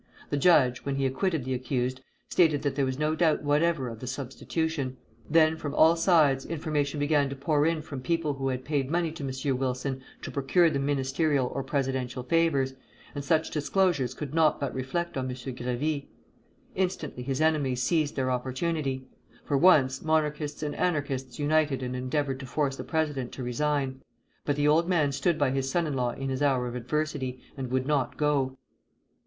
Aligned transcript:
The 0.31 0.37
judge, 0.37 0.79
when 0.83 0.95
he 0.95 1.05
acquitted 1.05 1.45
the 1.45 1.53
accused, 1.53 2.01
stated 2.27 2.63
that 2.63 2.73
there 2.73 2.87
was 2.87 2.97
no 2.97 3.13
doubt 3.13 3.43
whatever 3.43 3.87
of 3.87 3.99
the 3.99 4.07
substitution. 4.07 4.97
Then 5.29 5.55
from 5.57 5.75
all 5.75 5.95
sides 5.95 6.43
information 6.43 6.99
began 6.99 7.29
to 7.29 7.35
pour 7.35 7.67
in 7.67 7.83
from 7.83 8.01
people 8.01 8.33
who 8.33 8.47
had 8.47 8.65
paid 8.65 8.89
money 8.89 9.11
to 9.11 9.23
M. 9.23 9.57
Wilson 9.59 10.01
to 10.23 10.31
procure 10.31 10.71
them 10.71 10.87
ministerial 10.87 11.51
or 11.53 11.61
presidential 11.63 12.23
favors, 12.23 12.73
and 13.13 13.23
such 13.23 13.51
disclosures 13.51 14.15
could 14.15 14.33
not 14.33 14.59
but 14.59 14.73
reflect 14.73 15.17
on 15.17 15.25
M. 15.29 15.35
Grévy. 15.35 16.07
Instantly 16.73 17.21
his 17.21 17.39
enemies 17.39 17.83
seized 17.83 18.15
their 18.15 18.31
opportunity. 18.31 19.07
For 19.45 19.55
once, 19.55 20.01
Monarchists 20.01 20.63
and 20.63 20.73
Anarchists 20.77 21.37
united 21.37 21.83
and 21.83 21.95
endeavored 21.95 22.39
to 22.39 22.47
force 22.47 22.75
the 22.75 22.83
president 22.83 23.33
to 23.33 23.43
resign; 23.43 24.01
but 24.45 24.55
the 24.55 24.67
old 24.67 24.89
man 24.89 25.11
stood 25.11 25.37
by 25.37 25.51
his 25.51 25.69
son 25.69 25.85
in 25.85 25.93
law 25.93 26.09
in 26.09 26.29
his 26.29 26.41
hour 26.41 26.65
of 26.67 26.73
adversity, 26.73 27.39
and 27.55 27.69
would 27.69 27.85
not 27.85 28.17
go. 28.17 28.57